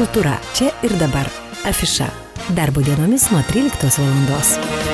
Kultūra 0.00 0.38
čia 0.56 0.70
ir 0.80 0.94
dabar. 0.96 1.28
Afiša. 1.68 2.06
Darbo 2.56 2.80
dienomis 2.80 3.28
nuo 3.34 3.44
13 3.52 4.00
val. 4.00 4.89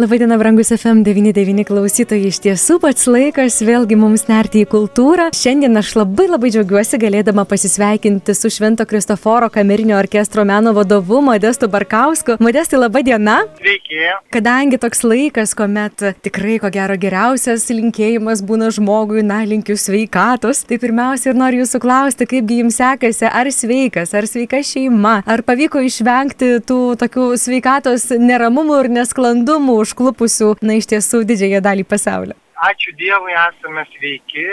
Labadiena, 0.00 0.38
brangus 0.38 0.70
FM99 0.72 1.66
klausytojai, 1.68 2.30
iš 2.30 2.38
tiesų 2.40 2.78
pats 2.80 3.04
laikas 3.04 3.58
vėlgi 3.60 3.98
mums 4.00 4.22
nerti 4.30 4.62
į 4.62 4.68
kultūrą. 4.72 5.26
Šiandien 5.36 5.76
aš 5.76 5.90
labai 5.98 6.24
labai 6.30 6.48
džiaugiuosi 6.54 6.96
galėdama 7.02 7.44
pasisveikinti 7.44 8.32
su 8.32 8.48
Švento 8.48 8.86
Kristoforo 8.88 9.50
kamerinio 9.52 9.98
orkestro 9.98 10.46
meno 10.48 10.72
vadovu 10.72 11.20
Modestu 11.26 11.68
Barkausku. 11.68 12.38
Modestai, 12.40 12.78
laba 12.80 13.02
diena. 13.04 13.34
Sveiki. 13.58 13.98
Kadangi 14.32 14.78
toks 14.80 15.04
laikas, 15.04 15.52
kuomet 15.58 16.06
tikrai 16.24 16.56
ko 16.62 16.72
gero 16.72 16.96
geriausias 16.96 17.68
linkėjimas 17.68 18.40
būna 18.48 18.72
žmogui, 18.72 19.20
na, 19.20 19.42
linkiu 19.44 19.76
sveikatos, 19.76 20.64
tai 20.64 20.80
pirmiausia 20.80 21.34
ir 21.34 21.40
noriu 21.42 21.60
jūsų 21.66 21.82
klausti, 21.84 22.30
kaipgi 22.32 22.62
jums 22.62 22.80
sekasi, 22.80 23.28
ar 23.28 23.52
sveikas, 23.52 24.16
ar 24.16 24.30
sveika 24.32 24.64
šeima, 24.64 25.18
ar 25.28 25.44
pavyko 25.44 25.84
išvengti 25.84 26.54
tų 26.64 26.80
tokių 27.04 27.30
sveikatos 27.44 28.08
neramumų 28.16 28.80
ir 28.86 28.92
nesklandumų 28.96 29.78
užklupusių, 29.90 30.54
na, 30.62 30.78
iš 30.78 30.88
tiesų 30.94 31.24
didžiąją 31.26 31.60
dalį 31.66 31.84
pasaulio. 31.90 32.38
Ačiū 32.60 32.92
Dievui, 33.00 33.32
esame 33.32 33.86
sveiki, 33.94 34.44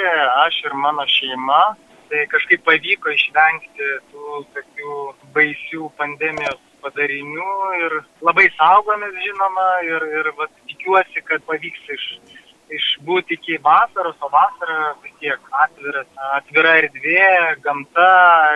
aš 0.48 0.64
ir 0.66 0.74
mano 0.80 1.06
šeima. 1.12 1.76
Tai 2.08 2.22
kažkaip 2.32 2.62
pavyko 2.64 3.12
išvengti 3.12 3.88
tų 4.14 4.38
tokių 4.56 4.94
baisių 5.36 5.90
pandemijos 6.00 6.62
padarinių 6.80 7.56
ir 7.82 7.96
labai 8.24 8.46
saugomės 8.56 9.12
žinoma 9.26 9.66
ir, 9.84 10.06
ir 10.22 10.30
vat, 10.38 10.54
tikiuosi, 10.72 11.24
kad 11.28 11.44
pavyks 11.50 11.92
iš, 11.98 12.06
išbūti 12.80 13.36
iki 13.36 13.60
vasaros, 13.66 14.16
o 14.24 14.32
vasara 14.32 14.94
vis 15.04 15.20
tiek 15.20 15.52
atviras, 15.66 16.08
atvira 16.38 16.78
erdvė, 16.86 17.28
gamta 17.66 18.10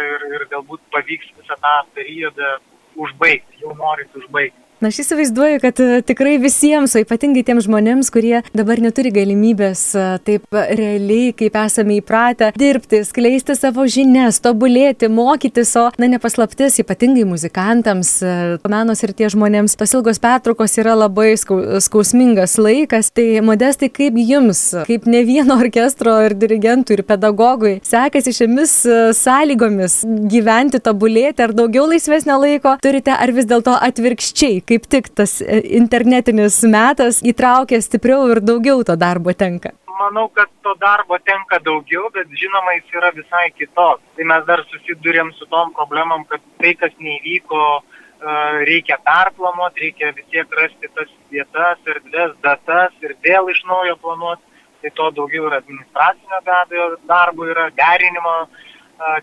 ir, 0.07 0.27
ir 0.37 0.47
galbūt 0.55 0.87
pavyks 0.95 1.35
visą 1.41 1.59
tą 1.59 1.75
periodą 1.97 2.55
užbaigti, 2.95 3.65
jau 3.65 3.75
norit 3.75 4.15
užbaigti. 4.15 4.70
Na, 4.81 4.89
aš 4.89 5.03
įsivaizduoju, 5.03 5.59
kad 5.61 5.77
e, 5.77 5.99
tikrai 6.01 6.39
visiems, 6.41 6.95
o 6.97 7.01
ypatingai 7.03 7.43
tiems 7.45 7.67
žmonėms, 7.67 8.07
kurie 8.09 8.39
dabar 8.57 8.79
neturi 8.81 9.11
galimybės 9.13 9.81
e, 9.93 10.05
taip 10.25 10.55
realiai, 10.57 11.35
kaip 11.37 11.59
esame 11.61 11.99
įpratę, 11.99 12.47
dirbti, 12.57 13.03
skleisti 13.05 13.53
savo 13.53 13.85
žinias, 13.85 14.39
tobulėti, 14.41 15.05
mokytis, 15.05 15.75
o, 15.77 15.83
na, 16.01 16.09
nepaslaptis, 16.09 16.79
ypatingai 16.81 17.27
muzikantams, 17.29 18.15
e, 18.25 18.31
menos 18.73 19.05
ir 19.05 19.13
tie 19.19 19.29
žmonėms, 19.29 19.75
tos 19.77 19.93
ilgos 19.99 20.17
pertraukos 20.23 20.73
yra 20.81 20.97
labai 20.97 21.35
skausmingas 21.37 22.57
laikas. 22.57 23.11
Tai 23.13 23.27
modestai, 23.51 23.91
kaip 23.93 24.17
jums, 24.17 24.63
kaip 24.89 25.05
ne 25.05 25.21
vieno 25.29 25.59
orkestro 25.61 26.17
ir 26.25 26.33
dirigentui 26.41 26.97
ir 26.97 27.05
pedagogui, 27.05 27.75
sekasi 27.85 28.33
šiomis 28.39 28.75
sąlygomis 29.21 30.01
gyventi, 30.33 30.81
tobulėti, 30.81 31.45
ar 31.45 31.53
daugiau 31.53 31.85
laisvesnio 31.93 32.41
laiko 32.41 32.79
turite, 32.81 33.13
ar 33.13 33.37
vis 33.37 33.45
dėlto 33.45 33.77
atvirkščiai? 33.77 34.70
Kaip 34.71 34.87
tik 34.87 35.11
tas 35.19 35.39
e, 35.43 35.59
internetinis 35.77 36.61
metas 36.71 37.19
įtraukia 37.27 37.81
stipriau 37.83 38.29
ir 38.31 38.39
daugiau 38.39 38.85
to 38.87 38.95
darbo 38.95 39.33
tenka? 39.35 39.73
Manau, 40.01 40.29
kad 40.33 40.49
to 40.65 40.73
darbo 40.81 41.19
tenka 41.21 41.59
daugiau, 41.61 42.07
bet 42.15 42.31
žinoma, 42.41 42.77
jis 42.79 42.95
yra 42.97 43.11
visai 43.13 43.49
kitoks. 43.53 44.03
Tai 44.17 44.27
mes 44.31 44.45
dar 44.47 44.63
susidurėm 44.71 45.33
su 45.37 45.45
tom 45.51 45.73
problemom, 45.77 46.23
kad 46.31 46.41
tai, 46.61 46.71
kas 46.79 46.95
neįvyko, 47.03 47.65
e, 47.81 48.37
reikia 48.71 48.97
perplanuoti, 49.09 49.83
reikia 49.85 50.13
vis 50.15 50.29
tiek 50.31 50.57
rasti 50.61 50.89
tas 50.95 51.11
vietas, 51.33 51.83
erdvės, 51.95 52.33
datas 52.47 52.95
ir 53.05 53.17
vėl 53.27 53.51
iš 53.51 53.61
naujo 53.67 53.99
planuoti. 54.05 54.47
Tai 54.81 54.89
to 54.97 55.11
daugiau 55.13 55.45
yra 55.45 55.59
administracinio 55.61 56.39
be 56.45 56.53
abejo 56.57 56.85
darbo, 57.05 57.45
yra 57.45 57.67
derinimo 57.77 58.31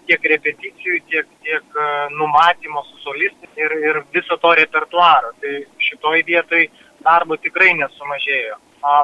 tiek 0.07 0.25
repeticijų, 0.33 1.01
tiek, 1.11 1.29
tiek 1.45 1.79
numatymo 2.17 2.83
su 2.89 2.99
solistais 3.05 3.61
ir, 3.61 3.75
ir 3.91 4.01
viso 4.15 4.39
to 4.43 4.55
repertuaro. 4.59 5.33
Tai 5.43 5.55
šitoj 5.89 6.25
vietoj 6.27 6.67
darbo 7.05 7.39
tikrai 7.43 7.75
nesumažėjo. 7.79 8.59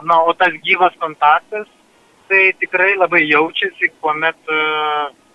Na, 0.08 0.20
o 0.22 0.34
tas 0.38 0.54
gyvas 0.66 0.94
kontaktas, 1.02 1.68
tai 2.30 2.52
tikrai 2.60 2.94
labai 2.96 3.24
jaučiasi, 3.26 3.90
kuomet 4.00 4.38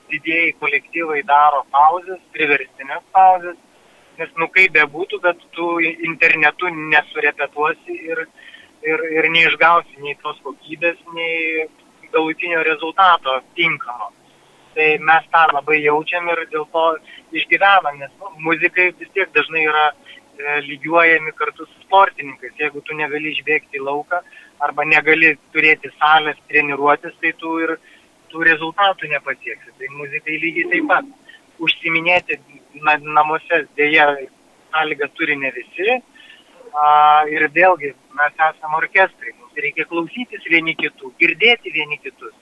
didėjai 0.09 0.53
kolektyvai 0.59 1.23
daro 1.27 1.65
pauzes, 1.73 2.21
priverstinės 2.33 3.03
pauzes, 3.13 3.57
nes, 4.19 4.31
nu 4.41 4.47
kaip 4.55 4.73
bebūtų, 4.75 5.19
bet 5.23 5.43
tu 5.55 5.67
internetu 5.83 6.71
nesurepetuosi 6.93 7.99
ir, 8.09 8.23
ir, 8.87 9.03
ir 9.19 9.29
neišgausi 9.35 10.01
nei 10.03 10.17
tos 10.23 10.39
kokybės, 10.47 10.97
nei 11.13 11.67
galutinio 12.09 12.63
rezultato 12.65 13.37
tinkamo 13.59 14.09
tai 14.79 14.97
mes 15.09 15.25
tą 15.33 15.41
labai 15.51 15.81
jaučiam 15.83 16.29
ir 16.31 16.45
dėl 16.53 16.65
to 16.73 16.83
išgyvenam, 17.35 17.97
nes 17.99 18.11
nu, 18.21 18.29
muzikai 18.45 18.85
vis 18.99 19.11
tiek 19.15 19.33
dažnai 19.35 19.65
yra 19.67 19.85
e, 19.89 20.53
lygiuojami 20.67 21.33
kartu 21.39 21.67
su 21.67 21.81
sportininkais. 21.81 22.55
Jeigu 22.61 22.83
tu 22.87 22.95
negali 22.95 23.33
išbėgti 23.33 23.81
į 23.81 23.83
lauką 23.89 24.21
arba 24.63 24.87
negali 24.87 25.33
turėti 25.55 25.91
salės 25.97 26.39
treniruotis, 26.47 27.19
tai 27.19 27.33
tu 27.43 27.57
ir 27.65 27.75
tų 28.31 28.47
rezultatų 28.51 29.11
nepasieksi. 29.17 29.75
Tai 29.79 29.93
muzikai 29.99 30.39
lygiai 30.45 30.71
taip 30.71 30.87
pat. 30.93 31.13
Užsiminėti 31.59 32.39
na, 32.79 32.95
namuose 33.19 33.65
dėja 33.75 34.13
sąlygą 34.71 35.11
turi 35.19 35.35
ne 35.43 35.51
visi. 35.59 35.99
A, 36.71 36.85
ir 37.27 37.49
vėlgi 37.51 37.95
mes 38.15 38.43
esame 38.47 38.77
orkestrai, 38.79 39.35
mums 39.41 39.59
reikia 39.65 39.89
klausytis 39.89 40.45
vieni 40.47 40.77
kitų, 40.79 41.17
girdėti 41.19 41.73
vieni 41.75 41.97
kitus 41.99 42.35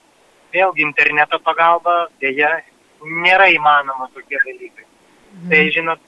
vėlgi 0.54 0.84
interneto 0.86 1.38
pagalba 1.44 2.08
dėja 2.22 2.50
nėra 3.04 3.48
įmanoma 3.54 4.08
tokie 4.14 4.38
dalykai. 4.44 4.84
Mhm. 4.84 5.48
Tai 5.50 5.62
žinot, 5.76 6.04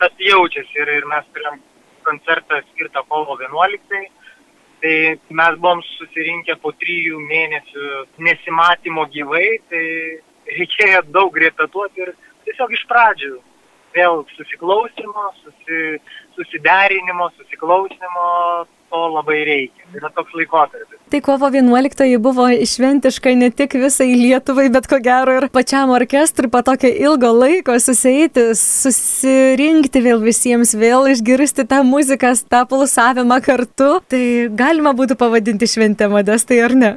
tas 0.00 0.12
jaučiasi 0.20 0.80
ir, 0.82 0.92
ir 0.98 1.08
mes 1.10 1.26
turėjom 1.32 1.58
koncertą 2.06 2.60
skirtą 2.70 3.02
kovo 3.08 3.38
11. 3.40 4.06
Tai 4.82 4.96
mes 5.40 5.58
buvom 5.58 5.80
susirinkę 5.96 6.58
po 6.60 6.70
trijų 6.76 7.18
mėnesių 7.30 7.86
nesimatymo 8.26 9.06
gyvai, 9.14 9.46
tai 9.70 9.84
reikėjo 10.58 11.00
daug 11.14 11.38
repetuoti 11.42 12.04
ir 12.04 12.12
tiesiog 12.44 12.74
iš 12.76 12.84
pradžių 12.90 13.38
vėl 13.96 14.24
susiklausimo, 14.36 15.30
susi, 15.42 15.82
susiderinimo, 16.36 17.30
susiklausimo, 17.38 18.30
to 18.90 19.00
labai 19.10 19.40
reikia. 19.46 19.86
Tai 19.90 20.00
yra 20.00 20.10
toks 20.14 20.34
laikotarpis. 20.36 20.98
Tai 21.10 21.20
kovo 21.22 21.48
11 21.54 22.18
buvo 22.22 22.46
šventiška 22.72 23.32
ne 23.38 23.50
tik 23.54 23.76
visai 23.78 24.08
Lietuvai, 24.18 24.66
bet 24.74 24.88
ko 24.90 24.98
gero 25.02 25.36
ir 25.38 25.48
pačiam 25.54 25.92
orkestrui 25.94 26.50
po 26.50 26.62
tokio 26.66 26.90
ilgo 26.90 27.30
laiko 27.34 27.76
susieiti, 27.82 28.48
susirinkti 28.58 30.02
vėl 30.06 30.22
visiems, 30.24 30.74
vėl 30.78 31.10
išgirsti 31.12 31.66
tą 31.70 31.82
muziką, 31.86 32.32
tą 32.50 32.64
pulsavimą 32.70 33.40
kartu. 33.46 33.90
Tai 34.10 34.22
galima 34.62 34.94
būtų 34.98 35.18
pavadinti 35.20 35.68
šventę 35.70 36.10
modestai 36.12 36.62
ar 36.66 36.74
ne? 36.78 36.94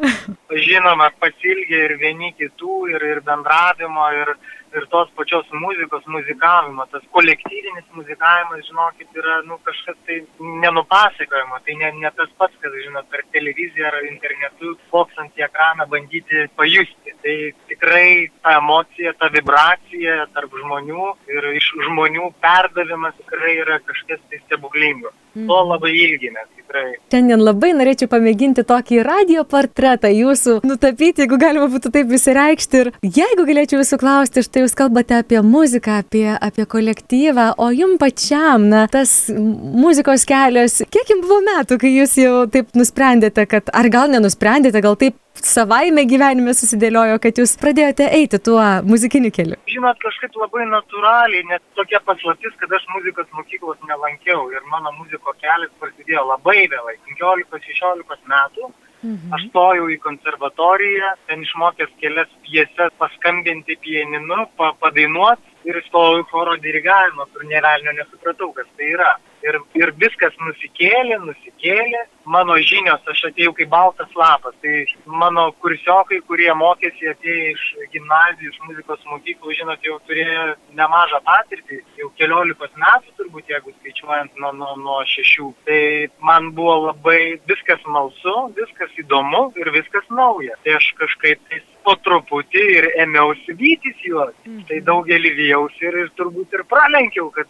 Žinoma, 0.50 1.12
pasilgė 1.22 1.84
ir 1.90 1.98
vieni 2.02 2.34
kitų, 2.38 2.80
ir, 2.96 3.06
ir 3.14 3.22
bendravimo, 3.26 4.10
ir 4.24 4.34
ir 4.76 4.86
tos 4.94 5.10
pačios 5.18 5.48
muzikos 5.54 6.06
muzikavimo, 6.08 6.86
tas 6.92 7.04
kolektyvinis 7.16 7.88
muzikavimas, 7.98 8.66
žinokit, 8.68 9.10
yra 9.22 9.40
nu, 9.48 9.58
kažkas 9.66 9.98
tai 10.08 10.20
nenupasakojama, 10.64 11.62
tai 11.66 11.76
ne, 11.82 11.92
ne 12.04 12.12
tas 12.18 12.32
pats, 12.38 12.56
kad, 12.62 12.76
žinot, 12.86 13.10
per 13.12 13.26
televiziją 13.36 13.90
ar 13.90 14.00
internetu, 14.10 14.76
foksant 14.94 15.38
į 15.40 15.46
ekraną, 15.50 15.88
bandyti 15.94 16.46
pajusti. 16.60 17.16
Tai 17.24 17.38
tikrai 17.72 18.30
ta 18.44 18.58
emocija, 18.60 19.16
ta 19.20 19.32
vibracija 19.34 20.20
tarp 20.36 20.54
žmonių 20.62 21.08
ir 21.34 21.50
iš 21.60 21.72
žmonių 21.90 22.32
perdavimas 22.44 23.18
tikrai 23.24 23.58
yra 23.64 23.80
kažkas 23.88 24.22
tai 24.30 24.42
stebuklingo. 24.46 25.14
Mm. 25.36 25.46
To 25.50 25.60
labai 25.70 25.92
ilgimės 25.94 26.48
tikrai. 26.58 26.96
Šiandien 27.14 27.42
labai 27.44 27.70
norėčiau 27.78 28.10
pamėginti 28.10 28.64
tokį 28.68 29.04
radio 29.06 29.44
portretą 29.46 30.10
jūsų 30.10 30.60
nutapyti, 30.66 31.24
jeigu 31.24 31.38
galima 31.42 31.68
būtų 31.70 31.92
taip 31.94 32.10
įsireikšti. 32.18 32.82
Ir 32.82 32.92
jeigu 33.20 33.46
galėčiau 33.46 33.82
jūsų 33.82 34.00
klausti, 34.02 34.44
štai 34.46 34.66
jūs 34.66 34.76
kalbate 34.78 35.20
apie 35.20 35.42
muziką, 35.46 36.00
apie, 36.04 36.26
apie 36.34 36.66
kolektyvą, 36.70 37.52
o 37.62 37.70
jum 37.76 37.98
pačiam, 38.02 38.70
na, 38.74 38.88
tas 38.92 39.30
muzikos 39.30 40.26
kelias, 40.30 40.82
kiek 40.90 41.14
jums 41.14 41.28
buvo 41.28 41.42
metų, 41.46 41.80
kai 41.82 41.94
jūs 41.94 42.18
jau 42.20 42.36
taip 42.52 42.74
nusprendėte, 42.78 43.46
kad, 43.50 43.70
ar 43.70 43.90
gal 43.94 44.10
nenusprendėte, 44.10 44.82
gal 44.86 44.98
taip 45.00 45.18
savaime 45.36 46.04
gyvenime 46.10 46.54
susidėliojo, 46.58 47.20
kad 47.24 47.40
jūs 47.40 47.56
pradėjote 47.62 48.08
eiti 48.18 48.40
tuo 48.44 48.60
muzikiniu 48.88 49.32
keliu? 49.36 49.58
Žinot, 49.72 50.00
kažkaip 50.04 50.36
labai 50.40 50.68
natūraliai, 50.70 51.46
net 51.52 51.64
tokia 51.80 52.02
paslaptis, 52.06 52.56
kad 52.62 52.74
aš 52.76 52.86
muzikos 52.96 53.30
mokyklos 53.38 53.80
nelankiau 53.88 54.50
ir 54.54 54.66
mano 54.72 54.94
muziko 54.98 55.34
kelias 55.40 55.72
prasidėjo 55.80 56.26
labai 56.34 56.68
vėlai, 56.72 56.98
15-16 57.08 58.30
metų. 58.34 58.72
Mhm. 59.00 59.32
Aš 59.32 59.46
stojau 59.48 59.86
į 59.94 59.96
konservatoriją, 60.04 61.14
ten 61.30 61.46
išmokęs 61.46 61.92
kelias 62.02 62.32
pieses 62.44 62.92
paskambinti 63.00 63.78
pieninu, 63.80 64.44
pa, 64.60 64.74
padainuoti 64.82 65.70
ir 65.72 65.80
stojau 65.88 66.20
į 66.20 66.26
choro 66.32 66.58
dirigavimą, 66.60 67.30
kur 67.32 67.48
nevelnio 67.48 67.96
nesupratau, 67.96 68.52
kas 68.58 68.68
tai 68.76 68.92
yra. 68.98 69.14
Ir, 69.46 69.56
ir 69.80 69.92
viskas 69.96 70.36
nusikėlė, 70.44 71.20
nusikėlė. 71.24 72.02
Mano 72.30 72.58
žinios, 72.60 73.06
aš 73.08 73.22
atėjau 73.30 73.54
kaip 73.58 73.70
baltas 73.72 74.12
lapas. 74.20 74.56
Tai 74.62 74.74
mano 75.22 75.48
kursiokai, 75.64 76.20
kurie 76.28 76.50
mokėsi 76.60 77.08
atėję 77.14 77.54
iš 77.54 77.64
gimnazijų, 77.94 78.52
iš 78.52 78.60
muzikos 78.68 79.06
mokyklų, 79.08 79.56
žinot, 79.62 79.86
jau 79.88 79.96
turėjo 80.10 80.44
nemažą 80.78 81.22
patirtį, 81.26 81.80
jau 82.02 82.12
keliolikos 82.20 82.76
metų 82.84 83.16
turbūt, 83.22 83.48
jeigu 83.54 83.74
skaičiuojant 83.78 84.36
nuo, 84.44 84.52
nuo, 84.60 84.76
nuo 84.84 85.00
šešių. 85.14 85.50
Tai 85.70 85.82
man 86.30 86.52
buvo 86.58 86.76
labai 86.90 87.40
viskas 87.50 87.84
malsu, 87.88 88.36
viskas 88.60 88.94
įdomu 89.02 89.48
ir 89.60 89.72
viskas 89.76 90.08
nauja. 90.12 90.60
Tai 90.66 90.78
aš 90.82 90.92
kažkaip 91.00 91.42
tais 91.50 91.66
po 91.86 91.96
truputį 92.06 92.66
ir 92.76 92.90
ėmiausi 93.06 93.56
vytis 93.58 94.04
juos. 94.06 94.36
Mhm. 94.46 94.68
Tai 94.70 94.82
daugelį 94.92 95.34
vėjausi 95.40 95.88
ir, 95.90 96.04
ir 96.04 96.14
turbūt 96.20 96.54
ir 96.58 96.68
pralenkiau, 96.70 97.32
kad 97.34 97.48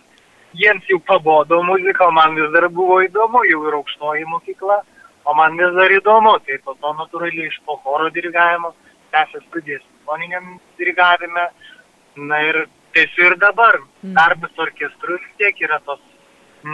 jiems 0.53 0.85
jau 0.89 0.99
pabodo 1.05 1.61
muzika, 1.63 2.07
o 2.07 2.11
man 2.11 2.35
vis 2.35 2.51
dar 2.53 2.69
buvo 2.69 3.01
įdomu, 3.05 3.43
jau 3.49 3.61
ir 3.67 3.77
aukštoji 3.79 4.25
mokykla, 4.25 4.81
o 5.25 5.33
man 5.37 5.57
vis 5.57 5.73
dar 5.77 5.91
įdomu. 5.93 6.37
Tai 6.45 6.59
po 6.65 6.75
to 6.81 6.93
natūraliai 7.01 7.49
iš 7.51 7.59
po 7.65 7.77
choro 7.83 8.09
dirigavimo 8.09 8.73
tęsė 9.13 9.41
studijas 9.47 9.83
simfoniniam 9.85 10.57
dirigavime. 10.77 11.49
Na 12.29 12.41
ir 12.43 12.65
tiesiog 12.93 13.33
ir 13.33 13.35
dabar. 13.41 13.79
Mm. 14.03 14.13
Darbas 14.17 14.63
orkestrus 14.65 15.25
tiek 15.37 15.61
yra 15.61 15.79
tos 15.85 16.01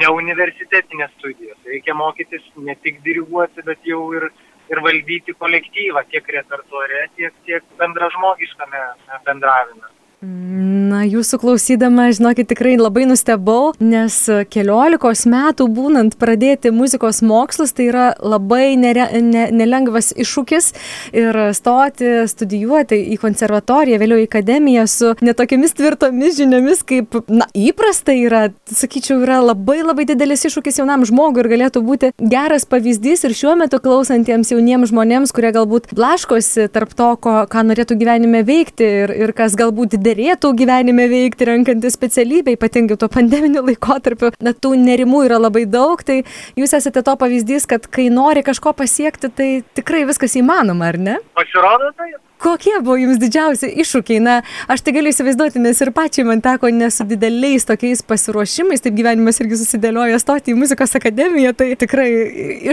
neuniversitetinės 0.01 1.11
studijos. 1.19 1.57
Reikia 1.65 1.93
mokytis 1.93 2.45
ne 2.57 2.75
tik 2.81 3.03
diriguoti, 3.05 3.61
bet 3.67 3.83
jau 3.85 4.01
ir, 4.17 4.29
ir 4.71 4.81
valdyti 4.81 5.35
kolektyvą 5.37 6.05
tiek 6.09 6.31
repertuare, 6.37 7.05
tiek, 7.17 7.35
tiek 7.45 7.67
bendražmogiškame 7.79 8.81
bendravime. 9.27 9.91
Na, 10.25 11.03
jūsų 11.05 11.37
klausydama, 11.41 12.07
žinokit, 12.15 12.47
tikrai 12.49 12.75
labai 12.79 13.03
nustebau, 13.09 13.73
nes 13.83 14.15
keliolikos 14.49 15.25
metų 15.29 15.67
būnant 15.75 16.15
pradėti 16.21 16.71
muzikos 16.73 17.19
mokslus, 17.25 17.73
tai 17.75 17.89
yra 17.89 18.05
labai 18.23 18.77
nere, 18.79 19.07
ne, 19.21 19.47
nelengvas 19.53 20.13
iššūkis. 20.15 20.69
Ir 21.17 21.37
stoti, 21.57 22.11
studijuoti 22.31 22.97
į 23.13 23.17
konservatoriją, 23.21 23.99
vėliau 24.01 24.21
į 24.23 24.27
akademiją 24.29 24.85
su 24.89 25.11
netokiamis 25.25 25.75
tvirtomis 25.77 26.39
žiniomis, 26.39 26.81
kaip, 26.87 27.19
na, 27.29 27.49
įprasta 27.51 28.15
yra, 28.15 28.47
sakyčiau, 28.71 29.19
yra 29.25 29.41
labai 29.43 29.81
labai 29.83 30.07
didelis 30.09 30.47
iššūkis 30.49 30.81
jaunam 30.81 31.05
žmogui 31.05 31.43
ir 31.43 31.51
galėtų 31.53 31.83
būti 31.85 32.13
geras 32.21 32.65
pavyzdys 32.69 33.27
ir 33.27 33.37
šiuo 33.37 33.57
metu 33.59 33.81
klausantiems 33.83 34.53
jauniems 34.55 34.93
žmonėms, 34.93 35.35
kurie 35.35 35.53
galbūt 35.55 35.91
blaškosi 35.93 36.69
tarp 36.73 36.95
to, 36.97 37.11
ko, 37.21 37.37
ką 37.51 37.65
norėtų 37.69 37.99
gyvenime 37.99 38.45
veikti 38.47 38.89
ir, 39.03 39.15
ir 39.27 39.35
kas 39.37 39.57
galbūt 39.59 39.99
derėtų 40.15 40.53
gyvenime 40.55 41.07
veikti, 41.11 41.47
renkantis 41.49 41.95
specialybę, 41.97 42.55
ypatingai 42.55 42.97
tuo 42.99 43.09
pandeminiu 43.11 43.63
laikotarpiu. 43.65 44.31
Na, 44.43 44.55
tų 44.55 44.75
nerimų 44.79 45.25
yra 45.29 45.39
labai 45.41 45.65
daug, 45.67 46.01
tai 46.05 46.21
jūs 46.59 46.75
esate 46.77 47.03
to 47.05 47.15
pavyzdys, 47.19 47.67
kad 47.69 47.87
kai 47.91 48.07
nori 48.13 48.45
kažko 48.45 48.75
pasiekti, 48.77 49.31
tai 49.31 49.49
tikrai 49.77 50.05
viskas 50.07 50.37
įmanoma, 50.39 50.93
ar 50.93 51.01
ne? 51.01 51.17
Pasirodo, 51.35 51.91
tai 51.97 52.13
Kokie 52.35 52.73
buvo 52.83 52.97
jums 52.99 53.15
didžiausi 53.17 53.69
iššūkiai? 53.79 54.19
Na, 54.21 54.33
aš 54.69 54.83
tai 54.83 54.91
galiu 54.97 55.13
įsivaizduoti, 55.13 55.61
nes 55.63 55.79
ir 55.81 55.93
pačiai 55.95 56.27
man 56.27 56.43
teko 56.43 56.67
nesu 56.67 57.07
dideliais 57.07 57.63
tokiais 57.65 58.03
pasiruošimais, 58.05 58.83
taip 58.83 58.97
gyvenimas 58.97 59.39
irgi 59.39 59.61
susidėlioja 59.61 60.19
stoti 60.21 60.51
į 60.51 60.59
muzikos 60.59 60.97
akademiją, 60.99 61.55
tai 61.55 61.71
tikrai 61.79 62.09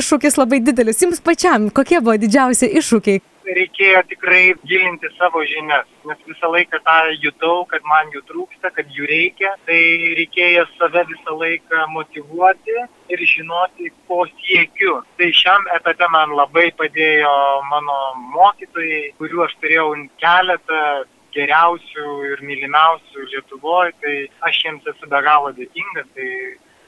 iššūkis 0.03 0.41
labai 0.43 0.61
didelis. 0.67 1.00
Jums 1.06 1.23
pačiam, 1.25 1.71
kokie 1.71 2.03
buvo 2.03 2.19
didžiausi 2.21 2.75
iššūkiai? 2.83 3.23
Reikėjo 3.58 4.02
tikrai 4.10 4.43
gilinti 4.69 5.10
savo 5.16 5.43
žinias, 5.49 5.88
nes 6.08 6.20
visą 6.28 6.50
laiką 6.52 6.81
tą 6.87 6.96
jutau, 7.25 7.64
kad 7.70 7.84
man 7.88 8.10
jų 8.14 8.22
trūksta, 8.28 8.72
kad 8.76 8.90
jų 8.96 9.08
reikia, 9.10 9.54
tai 9.69 9.81
reikėjo 10.19 10.66
save 10.76 11.04
visą 11.10 11.37
laiką 11.40 11.87
motivuoti 11.94 12.76
ir 13.14 13.25
žinoti, 13.34 13.90
ko 14.08 14.22
siekiu. 14.34 14.99
Tai 15.19 15.31
šiam 15.43 15.66
etape 15.78 16.08
man 16.14 16.37
labai 16.38 16.69
padėjo 16.78 17.32
mano 17.70 17.99
mokytojai, 18.37 19.02
kuriuo 19.19 19.46
aš 19.49 19.56
turėjau 19.62 19.88
keletą 20.22 20.84
geriausių 21.32 22.08
ir 22.28 22.43
mylimiausių 22.44 23.28
Lietuvoje, 23.32 23.93
tai 24.02 24.16
aš 24.49 24.64
jiems 24.66 24.88
esu 24.93 25.08
be 25.08 25.20
galo 25.25 25.52
dėkingas, 25.56 26.08
tai 26.16 26.28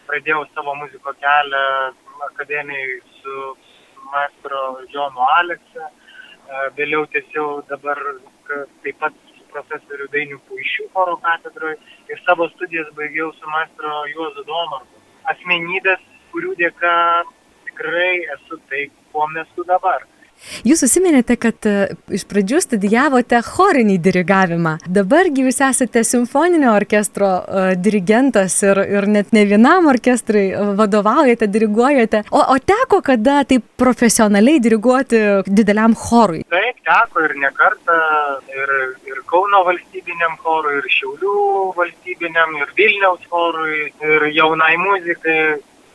pradėjau 0.09 0.45
savo 0.53 0.75
muziko 0.77 1.15
kelią 1.21 1.67
akademijai 2.29 2.99
su 3.21 3.55
maestro 4.13 4.61
Jonu 4.93 5.25
Alekse 5.41 5.89
vėliau 6.77 7.07
tiesiau 7.13 7.63
dabar 7.69 8.01
taip 8.83 8.99
pat 8.99 9.13
su 9.37 9.45
profesoriu 9.53 10.09
Dainiu 10.13 10.41
Puišiu 10.49 10.89
choro 10.93 11.17
katedroje 11.23 11.77
ir 12.11 12.21
savo 12.27 12.49
studijas 12.55 12.91
baigiau 12.99 13.33
su 13.33 13.49
maestro 13.49 14.05
Juozu 14.13 14.45
Domarku. 14.45 15.01
Asmenybės, 15.33 16.03
kurių 16.33 16.55
dėka 16.61 16.95
tikrai 17.69 18.27
esu 18.37 18.61
tai, 18.69 18.91
kuo 19.13 19.29
esu 19.41 19.65
dabar. 19.65 20.05
Jūs 20.65 20.85
užsiminėte, 20.87 21.37
kad 21.41 21.67
e, 21.69 21.75
iš 22.15 22.25
pradžių 22.31 22.61
studijavote 22.65 23.41
chorinį 23.47 23.97
dirigavimą. 24.05 24.77
Dabargi 24.87 25.47
jūs 25.47 25.61
esate 25.65 26.05
simfoninio 26.07 26.73
orkestro 26.75 27.31
uh, 27.41 27.71
dirigentas 27.81 28.57
ir, 28.65 28.79
ir 28.97 29.07
net 29.11 29.33
ne 29.37 29.45
vienam 29.49 29.89
orkestrui 29.91 30.47
vadovaujate, 30.79 31.49
diriguojate. 31.51 32.25
O, 32.31 32.41
o 32.55 32.57
teko 32.59 33.01
kada 33.05 33.43
taip 33.49 33.67
profesionaliai 33.81 34.63
diriguoti 34.63 35.21
dideliam 35.47 35.97
chorui? 35.99 36.45
Taip, 36.53 36.81
teko 36.87 37.25
ir 37.27 37.37
ne 37.43 37.51
kartą. 37.57 37.99
Ir, 38.55 38.75
ir 39.11 39.23
Kauno 39.31 39.65
valstybiniam 39.67 40.37
chorui, 40.45 40.77
ir 40.79 40.91
Šiaulių 40.95 41.39
valstybiniam, 41.79 42.55
ir 42.61 42.71
Vilniaus 42.79 43.25
chorui, 43.31 43.89
ir 44.05 44.29
jaunai 44.37 44.75
muzikai. 44.81 45.41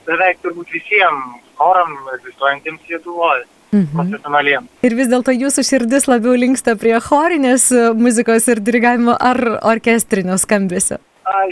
Beveik 0.10 0.40
turbūt 0.42 0.72
visiems 0.74 1.40
choram 1.60 1.92
egzistuojantiems 2.16 2.88
Lietuvoje 2.90 3.46
mhm. 3.72 3.92
profesionaliems. 3.96 4.72
Ir 4.86 4.96
vis 5.00 5.12
dėlto 5.12 5.36
jūsų 5.36 5.66
širdis 5.68 6.10
labiau 6.12 6.38
linksta 6.38 6.78
prie 6.80 6.96
chorinės 7.04 7.70
e, 7.72 7.92
muzikos 7.98 8.50
ir 8.52 8.64
dirigavimo 8.64 9.18
ar 9.20 9.60
orkestrinio 9.74 10.40
skambesio? 10.42 11.00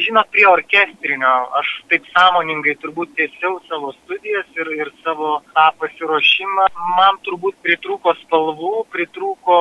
Žinot, 0.01 0.29
prie 0.33 0.45
orkestrinio 0.49 1.31
aš 1.59 1.67
taip 1.91 2.05
sąmoningai 2.09 2.73
turbūt 2.81 3.11
tiesiau 3.17 3.59
savo 3.69 3.91
studijas 3.99 4.47
ir, 4.57 4.71
ir 4.73 4.89
savo 5.05 5.37
tą 5.53 5.67
pasiruošimą. 5.81 6.65
Man 6.97 7.19
turbūt 7.27 7.57
pritrūko 7.65 8.15
spalvų, 8.23 8.73
pritrūko 8.93 9.59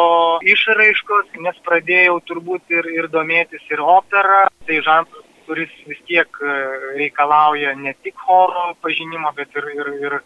išraiškos, 0.55 1.37
nes 1.45 1.61
pradėjau 1.69 2.19
turbūt 2.31 2.77
ir, 2.79 2.91
ir 2.97 3.11
domėtis 3.13 3.65
ir 3.73 3.85
operą. 3.85 4.47
Tai 4.67 4.81
žanras 4.89 5.25
kuris 5.47 5.73
vis 5.87 6.01
tiek 6.09 6.41
e, 6.43 6.55
reikalauja 6.99 7.75
ne 7.79 7.93
tik 8.03 8.17
choro 8.27 8.73
pažinimo, 8.83 9.31
bet 9.37 9.55
ir, 9.55 9.69
ir, 9.79 9.91
ir 10.09 10.17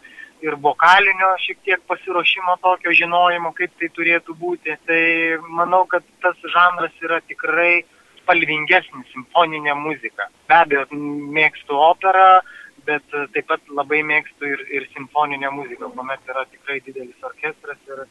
ir 0.45 0.57
vokalinio 0.65 1.31
šiek 1.43 1.59
tiek 1.65 1.81
pasiruošimo 1.89 2.57
tokio 2.61 2.93
žinojimo, 2.97 3.53
kaip 3.57 3.73
tai 3.79 3.89
turėtų 3.97 4.35
būti. 4.37 4.77
Tai 4.87 5.01
manau, 5.59 5.83
kad 5.89 6.05
tas 6.23 6.37
žanras 6.55 6.95
yra 7.05 7.21
tikrai 7.27 7.83
spalvingesnis, 8.21 9.09
simfoninė 9.13 9.75
muzika. 9.77 10.29
Be 10.49 10.57
abejo, 10.57 10.85
mėgstu 11.37 11.77
operą, 11.77 12.41
bet 12.85 13.05
taip 13.33 13.47
pat 13.49 13.69
labai 13.69 14.01
mėgstu 14.07 14.49
ir, 14.49 14.65
ir 14.73 14.87
simfoninę 14.95 15.51
muziką, 15.53 15.91
kuomet 15.95 16.33
yra 16.33 16.45
tikrai 16.49 16.79
didelis 16.85 17.29
orkestras 17.29 17.81
ir 17.89 18.05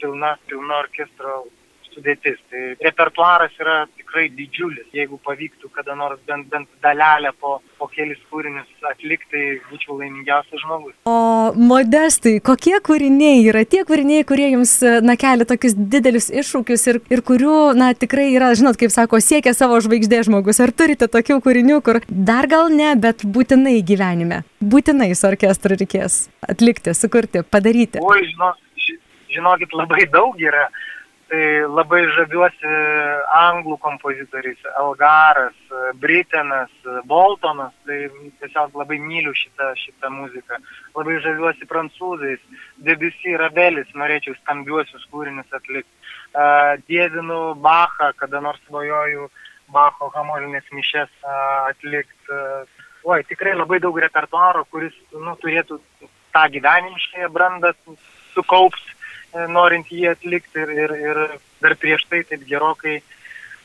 pilna, 0.00 0.36
pilna 0.50 0.82
orkestro 0.84 1.42
sudėtis. 1.94 2.38
Tai 2.50 2.62
repertuaras 2.82 3.54
yra 3.60 3.82
tikrai 3.96 4.28
didžiulis. 4.36 4.86
Jeigu 4.94 5.18
pavyktų 5.24 5.70
kada 5.72 5.94
nors 5.98 6.20
bent, 6.28 6.48
bent 6.52 6.68
dalelę 6.84 7.32
po, 7.40 7.60
po 7.78 7.88
kelis 7.92 8.20
kūrinius 8.30 8.68
atlikti, 8.90 9.28
tai 9.32 9.44
būčiau 9.70 9.96
laimingiausias 10.00 10.62
žmogus. 10.64 10.94
O 11.08 11.52
modestai, 11.56 12.38
kokie 12.44 12.76
kūriniai 12.84 13.44
yra 13.48 13.64
tie 13.64 13.82
kūriniai, 13.88 14.26
kurie 14.28 14.50
jums, 14.52 14.74
na, 15.04 15.16
kelia 15.20 15.46
tokius 15.48 15.76
didelius 15.76 16.28
iššūkius 16.32 16.86
ir, 16.92 17.00
ir 17.12 17.24
kurių, 17.26 17.58
na, 17.78 17.92
tikrai 17.96 18.30
yra, 18.34 18.52
žinot, 18.58 18.78
kaip 18.80 18.92
sako, 18.94 19.22
siekia 19.24 19.54
savo 19.56 19.80
žvaigždė 19.84 20.24
žmogus. 20.28 20.60
Ar 20.62 20.74
turite 20.76 21.08
tokių 21.12 21.40
kūrinių, 21.44 21.80
kur 21.86 22.02
dar 22.08 22.50
gal 22.50 22.72
ne, 22.72 22.92
bet 23.00 23.24
būtinai 23.24 23.78
gyvenime, 23.86 24.42
būtinai 24.60 25.12
su 25.16 25.28
orkestru 25.30 25.78
reikės 25.78 26.26
atlikti, 26.44 26.94
sukurti, 26.96 27.46
padaryti? 27.48 28.02
Oi, 28.02 28.26
žinok, 28.28 28.60
žinokit, 29.32 29.72
labai 29.76 30.06
daug 30.12 30.36
yra 30.40 30.68
tai 31.32 31.64
labai 31.64 32.02
žaviuosi 32.12 32.72
anglų 33.32 33.78
kompozitoriais, 33.80 34.60
Elgaras, 34.76 35.56
Britenas, 35.96 36.72
Boltonas, 37.08 37.72
tai 37.88 38.02
tiesiog 38.42 38.76
labai 38.76 38.98
myliu 39.00 39.32
šitą, 39.36 39.70
šitą 39.80 40.10
muziką. 40.12 40.60
Labai 40.98 41.16
žaviuosi 41.24 41.68
prancūzais, 41.70 42.44
Debussy 42.84 43.32
Rabelis, 43.40 43.88
norėčiau 43.96 44.36
stambiuosius 44.42 45.08
kūrinius 45.08 45.56
atlikti. 45.56 46.12
Dėdinu 46.92 47.40
Bachą, 47.64 48.12
kada 48.20 48.44
nors 48.44 48.60
svajoju 48.68 49.30
Bacho 49.72 50.12
hamolinės 50.12 50.68
mišes 50.76 51.12
atlikti. 51.72 52.42
Oi, 53.08 53.22
tikrai 53.24 53.56
labai 53.56 53.80
daug 53.80 53.96
repertuaro, 54.04 54.66
kuris 54.68 54.92
nu, 55.16 55.32
turėtų 55.40 55.80
tą 56.36 56.44
gyvenimiškąją 56.52 57.32
brandą 57.32 57.72
sukaups 58.36 58.84
norint 59.48 59.88
jį 59.90 60.06
atlikti 60.12 60.62
ir, 60.62 60.72
ir, 60.84 60.94
ir 61.10 61.20
dar 61.62 61.76
prieš 61.80 62.06
tai 62.10 62.22
taip 62.28 62.44
gerokai 62.48 63.00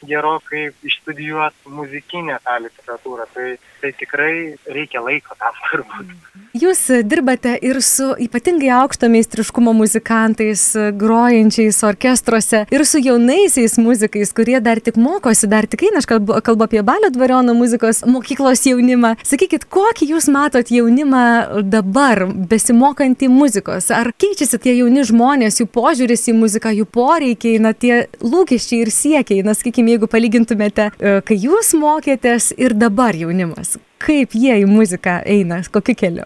gerokai 0.06 0.68
išstudijuoti 0.86 1.72
muzikinę 1.74 2.38
tą 2.46 2.58
literatūrą. 2.66 3.26
Tai, 3.34 3.48
tai 3.82 3.92
tikrai 3.98 4.34
reikia 4.70 5.02
laiko 5.02 5.36
tam 5.40 5.58
turbūt. 5.70 6.14
Jūs 6.58 6.80
dirbate 7.06 7.52
ir 7.62 7.78
su 7.86 8.14
ypatingai 8.24 8.70
aukšto 8.80 9.10
meistriškumo 9.14 9.74
muzikantais, 9.78 10.62
grojančiais 10.98 11.78
orkestruose, 11.86 12.64
ir 12.74 12.84
su 12.88 13.02
jaunaisiais 13.04 13.76
muzikais, 13.78 14.32
kurie 14.34 14.58
dar 14.64 14.80
tik 14.82 14.98
mokosi, 14.98 15.50
dar 15.52 15.68
tik 15.70 15.84
eina, 15.86 16.02
aš 16.02 16.08
kalbu, 16.10 16.40
kalbu 16.46 16.66
apie 16.66 16.82
Balio 16.88 17.12
dvariono 17.14 17.54
muzikos 17.58 18.02
mokyklos 18.10 18.64
jaunimą. 18.66 19.14
Sakykit, 19.28 19.68
kokį 19.70 20.10
jūs 20.14 20.30
matot 20.34 20.72
jaunimą 20.74 21.26
dabar, 21.68 22.24
besimokantį 22.50 23.30
muzikos? 23.34 23.92
Ar 23.94 24.10
keičiasi 24.18 24.62
tie 24.64 24.78
jauni 24.80 25.06
žmonės, 25.06 25.60
jų 25.62 25.70
požiūris 25.78 26.26
į 26.32 26.38
muziką, 26.40 26.74
jų 26.80 26.88
poreikiai, 26.90 27.60
na 27.62 27.76
tie 27.78 28.08
lūkesčiai 28.24 28.82
ir 28.86 28.94
siekiai, 28.94 29.44
na 29.46 29.54
sakykime, 29.58 29.94
jeigu 29.94 30.10
palygintumėte, 30.10 30.90
e, 30.98 31.20
kai 31.28 31.38
jūs 31.38 31.76
mokėtės 31.78 32.56
ir 32.58 32.74
dabar 32.74 33.20
jaunimas, 33.20 33.78
kaip 34.04 34.36
jie 34.38 34.62
į 34.62 34.68
muziką 34.70 35.22
eina, 35.26 35.62
kokiu 35.74 35.96
keliu? 35.98 36.26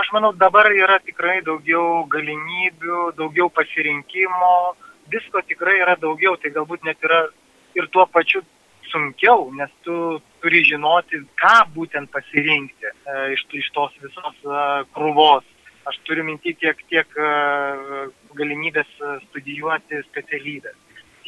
Aš 0.00 0.12
manau, 0.14 0.30
dabar 0.38 0.70
yra 0.70 1.00
tikrai 1.02 1.40
daugiau 1.46 2.04
galimybių, 2.12 3.10
daugiau 3.18 3.50
pasirinkimo, 3.50 4.54
visko 5.10 5.42
tikrai 5.48 5.80
yra 5.82 5.96
daugiau, 5.98 6.36
tai 6.38 6.52
galbūt 6.54 6.86
net 6.86 7.02
yra 7.04 7.24
ir 7.74 7.88
tuo 7.94 8.06
pačiu 8.06 8.44
sunkiau, 8.90 9.48
nes 9.54 9.70
tu 9.86 9.94
turi 10.42 10.62
žinoti, 10.66 11.22
ką 11.38 11.56
būtent 11.74 12.10
pasirinkti 12.14 12.90
e, 12.90 13.16
iš, 13.34 13.46
iš 13.62 13.70
tos 13.74 13.96
visos 14.02 14.38
e, 14.44 14.62
krūvos. 14.94 15.46
Aš 15.90 15.98
turiu 16.06 16.26
minti 16.26 16.54
tiek, 16.58 16.78
tiek 16.90 17.18
e, 17.18 17.30
galimybės 18.38 18.90
studijuoti 19.28 20.02
specialybės 20.10 20.78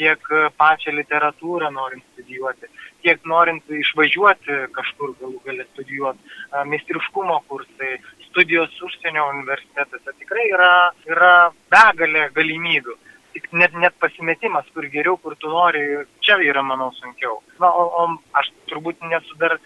tiek 0.02 0.24
pačią 0.58 0.94
literatūrą 0.96 1.70
norint 1.70 2.02
studijuoti, 2.12 2.70
tiek 3.06 3.22
norint 3.28 3.70
išvažiuoti 3.82 4.58
kažkur 4.74 5.14
galų 5.20 5.38
galę 5.46 5.66
studijuoti, 5.70 6.34
meistriškumo 6.72 7.38
kursai, 7.50 7.94
studijos 8.28 8.74
užsienio 8.82 9.28
universitetuose. 9.36 10.16
Tikrai 10.18 10.48
yra, 10.50 10.74
yra 11.06 11.34
begalė 11.72 12.28
galimybių. 12.34 12.98
Tik 13.32 13.46
net, 13.56 13.76
net 13.80 13.94
pasimetimas, 14.00 14.66
kur 14.74 14.84
geriau, 14.92 15.16
kur 15.20 15.36
tu 15.40 15.48
nori, 15.48 15.80
čia 16.24 16.36
yra, 16.44 16.64
manau, 16.66 16.90
sunkiau. 16.98 17.38
Na, 17.62 17.70
o, 17.70 17.86
o 18.02 18.08
aš 18.40 18.50
turbūt 18.68 19.00
nesu 19.08 19.38
dar 19.40 19.56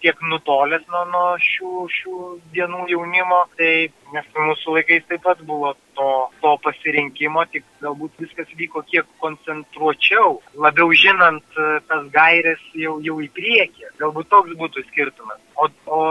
tiek 0.00 0.18
nutolęs 0.20 0.84
nuo, 0.92 1.02
nuo 1.08 1.28
šių, 1.40 1.70
šių 1.88 2.16
dienų 2.52 2.82
jaunimo, 2.90 3.38
tai 3.56 3.88
nes 4.12 4.26
mūsų 4.36 4.74
laikais 4.76 5.06
taip 5.08 5.22
pat 5.24 5.40
buvo 5.48 5.72
to, 5.96 6.08
to 6.42 6.52
pasirinkimo, 6.64 7.44
tik 7.52 7.64
galbūt 7.80 8.20
viskas 8.20 8.50
vyko 8.58 8.84
kiek 8.90 9.08
koncentruočiau, 9.22 10.40
labiau 10.60 10.92
žinant 10.92 11.60
tas 11.88 12.10
gairės 12.12 12.62
jau, 12.76 12.98
jau 13.04 13.16
į 13.24 13.30
priekį. 13.36 13.92
Galbūt 14.02 14.28
toks 14.32 14.52
būtų 14.60 14.84
skirtumas. 14.90 15.40
O, 15.56 15.70
o 15.86 16.02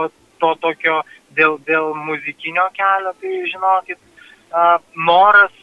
to 0.42 0.54
tokio 0.62 1.00
dėl, 1.38 1.60
dėl 1.68 1.94
muzikinio 2.08 2.66
kelio, 2.76 3.14
tai 3.20 3.36
žinokit, 3.52 4.02
noras 4.96 5.54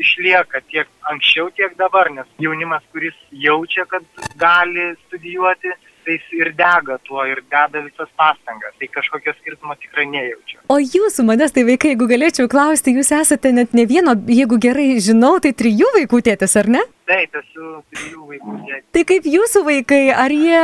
išlieka 0.00 0.62
tiek 0.70 0.88
anksčiau, 1.10 1.50
tiek 1.52 1.74
dabar, 1.76 2.08
nes 2.14 2.28
jaunimas, 2.40 2.84
kuris 2.92 3.16
jaučia, 3.30 3.84
kad 3.90 4.04
gali 4.40 4.94
studijuoti, 5.06 5.74
tai 6.06 6.16
jis 6.16 6.26
ir 6.38 6.52
dega 6.54 6.96
tuo 7.04 7.24
ir 7.26 7.42
deda 7.50 7.82
visas 7.82 8.10
pastangas. 8.16 8.74
Tai 8.78 8.88
kažkokio 8.94 9.34
skirtumo 9.40 9.74
tikrai 9.82 10.06
nejaučiu. 10.10 10.60
O 10.70 10.78
jūsų 10.78 11.26
manęs 11.26 11.54
tai 11.56 11.66
vaikai, 11.66 11.92
jeigu 11.94 12.06
galėčiau 12.10 12.50
klausti, 12.50 12.94
jūs 12.96 13.10
esate 13.16 13.52
net 13.54 13.74
ne 13.74 13.86
vieno, 13.90 14.14
jeigu 14.30 14.58
gerai 14.62 15.00
žinau, 15.02 15.36
tai 15.42 15.52
trijų 15.58 15.90
vaikų 15.98 16.22
tėtis, 16.28 16.54
ar 16.60 16.70
ne? 16.76 16.82
Taip, 17.06 17.34
esu 17.38 17.66
trijų 17.94 18.28
vaikų 18.30 18.56
tėtis. 18.66 18.86
Tai 18.94 19.04
kaip 19.10 19.26
jūsų 19.30 19.62
vaikai, 19.66 20.02
ar 20.14 20.34
jie 20.34 20.62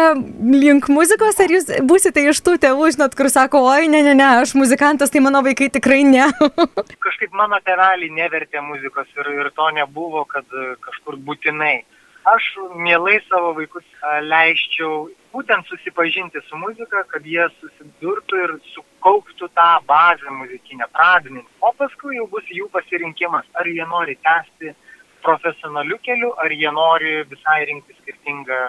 link 0.55 0.91
muzikos, 0.91 1.39
ar 1.43 1.55
jūs 1.55 1.71
būsite 1.87 2.25
iš 2.31 2.43
tų 2.47 2.57
tėvų, 2.63 2.91
žinot, 2.97 3.17
kur 3.19 3.31
sako, 3.31 3.63
oi, 3.71 3.91
ne, 3.91 4.03
ne, 4.07 4.15
ne, 4.19 4.29
aš 4.43 4.55
muzikantas, 4.59 5.11
tai 5.15 5.23
mano 5.25 5.43
vaikai 5.47 5.71
tikrai 5.75 6.03
ne. 6.07 6.29
Kažkaip 7.07 7.35
mano 7.35 7.59
tėveliai 7.67 8.15
nevertė 8.15 8.63
muzikos 8.63 9.11
ir, 9.19 9.35
ir 9.43 9.51
to 9.59 9.71
nebuvo, 9.75 10.27
kad 10.31 10.47
kažkur 10.83 11.19
būtinai 11.23 11.81
aš 12.25 12.45
mielai 12.79 13.19
savo 13.29 13.53
vaikus 13.57 13.87
leisčiau 14.23 15.09
būtent 15.33 15.69
susipažinti 15.71 16.43
su 16.49 16.59
muzika, 16.61 17.05
kad 17.13 17.27
jie 17.27 17.47
susidurtų 17.61 18.43
ir 18.45 18.55
sukauptų 18.75 19.49
tą 19.57 19.71
bazę 19.89 20.37
muzikinę, 20.39 20.89
pradinį. 20.97 21.45
O 21.61 21.73
paskui 21.79 22.19
jau 22.19 22.29
bus 22.33 22.49
jų 22.53 22.69
pasirinkimas, 22.75 23.49
ar 23.59 23.69
jie 23.69 23.87
nori 23.89 24.19
tęsti 24.27 24.75
profesionaliu 25.23 25.99
keliu, 26.03 26.33
ar 26.45 26.53
jie 26.53 26.71
nori 26.75 27.23
visai 27.31 27.65
rinkti 27.71 27.97
skirtingą 28.01 28.69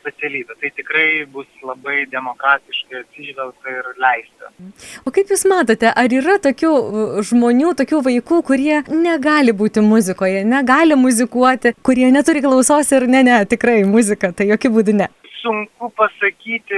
specialybę. 0.00 0.54
Tai 0.60 0.70
tikrai 0.76 1.26
bus 1.26 1.46
labai 1.62 2.06
demokratiškai 2.10 3.00
atsižvelgta 3.02 3.74
ir 3.74 3.88
leista. 4.02 4.52
O 5.04 5.12
kaip 5.14 5.30
Jūs 5.32 5.44
matote, 5.50 5.90
ar 5.90 6.14
yra 6.14 6.38
tokių 6.42 6.72
žmonių, 7.28 7.74
tokių 7.82 8.02
vaikų, 8.08 8.40
kurie 8.50 8.80
negali 8.88 9.52
būti 9.52 9.84
muzikoje, 9.84 10.44
negali 10.48 10.96
muzikuoti, 10.98 11.74
kurie 11.82 12.10
neturi 12.14 12.44
klausos 12.46 12.92
ir 12.94 13.08
ne, 13.10 13.24
ne, 13.26 13.40
tikrai 13.50 13.82
muzika, 13.84 14.32
tai 14.32 14.48
jokių 14.52 14.74
būdų 14.78 14.98
ne? 15.02 15.10
Sunku 15.48 15.88
pasakyti, 15.96 16.76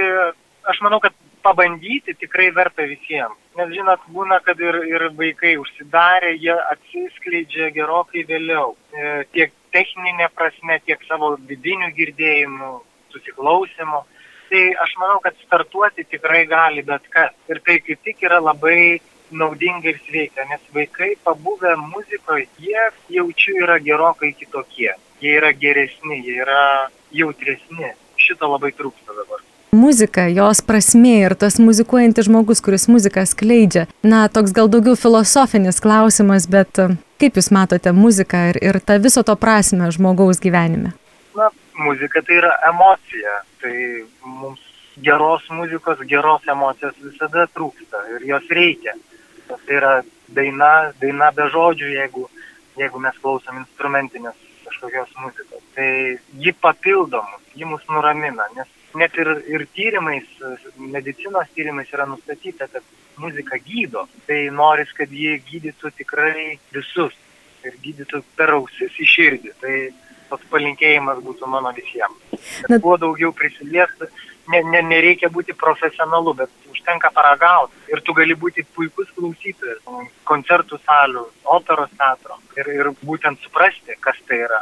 aš 0.71 0.77
manau, 0.79 1.01
kad 1.03 1.15
pabandyti 1.43 2.13
tikrai 2.15 2.51
verta 2.55 2.85
visiems. 2.87 3.35
Nes 3.59 3.73
žinot, 3.75 4.03
būna, 4.15 4.37
kad 4.45 4.61
ir, 4.63 4.77
ir 4.87 5.09
vaikai 5.17 5.57
užsidarė, 5.59 6.37
jie 6.39 6.55
atsiskleidžia 6.55 7.67
gerokai 7.75 8.23
vėliau. 8.29 8.77
E, 8.95 9.11
tiek 9.35 9.51
techninė 9.75 10.29
prasme, 10.37 10.77
tiek 10.85 11.03
savo 11.09 11.33
vidinių 11.49 11.91
girdėjimų, 11.97 12.71
susiklausimo. 13.11 14.05
Tai 14.51 14.63
aš 14.85 14.95
manau, 15.01 15.19
kad 15.23 15.35
startuoti 15.43 16.07
tikrai 16.13 16.45
gali 16.47 16.85
bet 16.87 17.11
kas. 17.11 17.35
Ir 17.51 17.59
tai 17.65 17.81
kaip 17.83 17.99
tik 18.07 18.23
yra 18.27 18.39
labai 18.39 19.01
naudinga 19.31 19.91
ir 19.91 19.99
sveika, 20.05 20.45
nes 20.47 20.63
vaikai 20.75 21.13
pabuvę 21.23 21.75
muzikoje, 21.79 22.47
jie 22.59 22.87
jaučiu 23.17 23.57
yra 23.65 23.79
gerokai 23.83 24.31
kitokie. 24.39 24.93
Jie 25.21 25.35
yra 25.39 25.51
geresni, 25.55 26.21
jie 26.23 26.39
yra 26.43 26.63
jautresni. 27.15 27.91
Šito 28.21 28.49
labai 28.51 28.71
trūksta 28.77 29.15
dabar. 29.17 29.41
Muzika, 29.71 30.25
jos 30.27 30.59
prasme 30.67 31.13
ir 31.23 31.33
tas 31.39 31.55
muzikuojantis 31.63 32.27
žmogus, 32.27 32.59
kuris 32.63 32.89
muziką 32.91 33.23
skleidžia. 33.25 33.85
Na, 34.03 34.25
toks 34.27 34.51
gal 34.51 34.67
daugiau 34.67 34.97
filosofinis 34.99 35.79
klausimas, 35.79 36.49
bet 36.51 36.75
kaip 37.21 37.39
Jūs 37.39 37.47
matote 37.55 37.93
muziką 37.95 38.49
ir, 38.51 38.59
ir 38.59 38.81
tą 38.83 38.97
viso 38.99 39.23
to 39.23 39.37
prasme 39.39 39.87
žmogaus 39.95 40.43
gyvenime? 40.43 40.91
Na, 41.39 41.47
muzika 41.79 42.19
tai 42.27 42.41
yra 42.41 42.51
emocija. 42.67 43.39
Tai 43.63 43.73
mums 44.25 44.59
geros 44.99 45.47
muzikos, 45.49 46.03
geros 46.09 46.47
emocijos 46.51 46.97
visada 46.99 47.47
trūksta 47.55 48.03
ir 48.17 48.27
jos 48.27 48.51
reikia. 48.51 48.97
Tai 49.47 49.75
yra 49.77 49.93
daina, 50.35 50.91
daina 51.01 51.31
be 51.35 51.47
žodžių, 51.53 51.93
jeigu, 51.95 52.27
jeigu 52.79 53.01
mes 53.03 53.17
klausom 53.23 53.63
instrumentinės 53.63 54.50
kažkokios 54.71 55.11
muzikos. 55.19 55.63
Tai 55.75 55.89
ji 56.39 56.53
papildo 56.53 57.21
mus, 57.29 57.47
ji 57.55 57.67
mus 57.67 57.83
nuramina, 57.89 58.47
nes 58.55 58.69
net 58.95 59.15
ir, 59.19 59.29
ir 59.47 59.65
tyrimais, 59.75 60.27
medicinos 60.77 61.51
tyrimais 61.55 61.91
yra 61.93 62.07
nustatyta, 62.09 62.67
kad 62.71 62.83
muzika 63.21 63.59
gydo. 63.61 64.07
Tai 64.27 64.39
noris, 64.55 64.91
kad 64.97 65.11
ji 65.11 65.37
gydytų 65.49 65.93
tikrai 65.99 66.57
visus 66.73 67.15
ir 67.65 67.77
gydytų 67.83 68.23
per 68.37 68.55
ausis 68.57 68.95
į 68.99 69.07
širdį. 69.15 69.53
Tai 69.61 69.75
toks 70.31 70.47
palinkėjimas 70.51 71.21
būtų 71.25 71.49
mano 71.51 71.73
visiems. 71.75 72.47
Kuo 72.81 72.97
daugiau 72.99 73.33
prisiliesti, 73.35 74.07
ne, 74.51 74.61
ne, 74.73 74.81
nereikia 74.85 75.29
būti 75.33 75.55
profesionalu, 75.57 76.33
bet 76.41 76.71
užtenka 76.71 77.11
paragauti. 77.15 77.77
Ir 77.91 78.01
tu 78.05 78.15
gali 78.17 78.35
būti 78.37 78.65
puikus 78.75 79.09
klausytojas 79.17 79.81
koncertų 80.27 80.79
salių, 80.85 81.25
operos 81.57 81.93
teatro. 81.97 82.39
Ir, 82.59 82.71
ir 82.75 82.91
būtent 83.01 83.41
suprasti, 83.45 83.97
kas 83.99 84.19
tai 84.27 84.43
yra. 84.47 84.61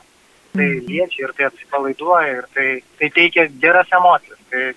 Tai 0.49 0.65
mhm. 0.65 0.85
liečia 0.89 1.27
ir 1.27 1.33
tai 1.37 1.49
atsipalaiduoja 1.49 2.37
ir 2.39 2.47
tai, 2.55 2.67
tai 2.99 3.09
teikia 3.15 3.49
geras 3.61 3.91
emocijas. 3.93 4.39
Tai 4.49 4.71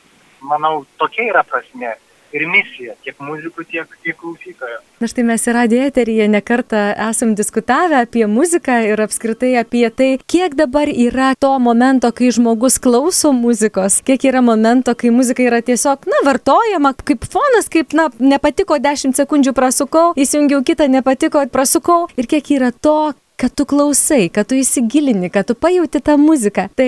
manau, 0.44 0.82
tokia 1.00 1.30
yra 1.30 1.44
prasme 1.48 1.94
ir 2.32 2.46
misija 2.48 2.96
tiek 3.04 3.18
muzikų, 3.22 3.64
tiek, 3.68 3.96
tiek 4.04 4.16
klausytojų. 4.18 4.80
Na 5.02 5.08
štai 5.10 5.24
mes 5.26 5.46
ir 5.46 5.56
radijo 5.56 5.86
eteryje 5.90 6.28
nekartą 6.30 6.82
esam 7.08 7.34
diskutavę 7.38 8.02
apie 8.04 8.24
muziką 8.30 8.78
ir 8.88 9.02
apskritai 9.04 9.54
apie 9.60 9.84
tai, 9.90 10.10
kiek 10.30 10.56
dabar 10.58 10.90
yra 10.90 11.32
to 11.38 11.52
momento, 11.62 12.12
kai 12.14 12.30
žmogus 12.34 12.78
klauso 12.82 13.32
muzikos, 13.36 14.00
kiek 14.06 14.28
yra 14.30 14.42
momento, 14.44 14.94
kai 14.98 15.10
muzika 15.14 15.44
yra 15.44 15.62
tiesiog, 15.64 16.06
na, 16.10 16.22
vartojama 16.28 16.94
kaip 17.02 17.26
fonas, 17.32 17.68
kaip, 17.72 17.96
na, 17.98 18.08
nepatiko 18.20 18.78
10 18.82 19.16
sekundžių 19.18 19.56
prasukau, 19.56 20.12
įsijungiau 20.16 20.62
kitą, 20.66 20.88
nepatiko, 20.92 21.44
prasukau 21.52 22.06
ir 22.16 22.30
kiek 22.30 22.54
yra 22.56 22.72
to, 22.72 23.12
kad 23.42 23.54
tu 23.54 23.64
klausai, 23.66 24.28
kad 24.30 24.46
tu 24.46 24.54
įsigilini, 24.54 25.26
kad 25.34 25.48
tu 25.48 25.56
pajauti 25.58 25.98
tą 26.06 26.14
muziką. 26.20 26.68
Tai 26.78 26.86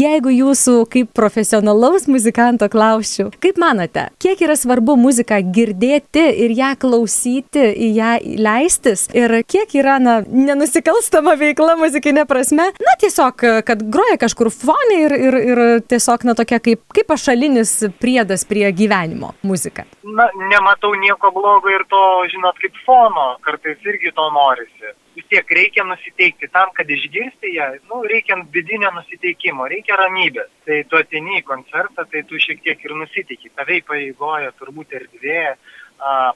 jeigu 0.00 0.32
jūsų 0.34 0.72
kaip 0.90 1.12
profesionalaus 1.14 2.08
muzikanto 2.10 2.66
klausčiau, 2.72 3.28
kaip 3.38 3.60
manote, 3.62 4.08
kiek 4.18 4.42
yra 4.42 4.56
svarbu 4.58 4.96
muziką 4.98 5.38
girdėti 5.54 6.24
ir 6.42 6.54
ją 6.58 6.72
klausyti, 6.82 7.68
į 7.86 7.90
ją 8.00 8.08
leistis 8.42 9.06
ir 9.14 9.36
kiek 9.46 9.76
yra, 9.78 10.00
na, 10.02 10.16
nenusikalstama 10.26 11.36
veikla 11.38 11.78
muzikinė 11.78 12.26
prasme, 12.26 12.66
na, 12.74 12.96
tiesiog, 13.04 13.46
kad 13.68 13.86
groja 13.94 14.18
kažkur 14.24 14.50
fonė 14.50 14.98
ir, 15.04 15.16
ir, 15.28 15.38
ir 15.52 15.62
tiesiog, 15.86 16.26
na, 16.26 16.34
tokia 16.34 16.58
kaip, 16.66 16.82
kaip 16.98 17.10
pašalinis 17.14 17.76
priedas 18.02 18.42
prie 18.42 18.66
gyvenimo 18.74 19.36
muzika. 19.46 19.86
Na, 20.02 20.26
nematau 20.50 20.96
nieko 20.98 21.30
blogo 21.38 21.70
ir 21.70 21.86
to, 21.94 22.04
žinot, 22.34 22.58
kaip 22.58 22.82
fono, 22.82 23.30
kartais 23.46 23.78
irgi 23.86 24.10
to 24.18 24.26
norisi 24.34 24.96
tiek 25.34 25.50
reikia 25.58 25.84
nusiteikti 25.88 26.48
tam, 26.54 26.70
kad 26.76 26.90
išgirsti 26.90 27.54
ją, 27.56 27.70
nu, 27.90 28.02
reikia 28.06 28.38
vidinio 28.54 28.92
nusiteikimo, 28.94 29.66
reikia 29.70 29.98
ramybės. 29.98 30.50
Tai 30.66 30.78
tu 30.90 31.00
ateni 31.00 31.40
į 31.40 31.46
koncertą, 31.48 32.06
tai 32.10 32.22
tu 32.28 32.38
šiek 32.38 32.62
tiek 32.62 32.84
ir 32.86 32.94
nusiteiki. 33.00 33.50
Tavai 33.58 33.80
pareigoja 33.88 34.54
turbūt 34.60 34.94
erdvė, 35.00 35.56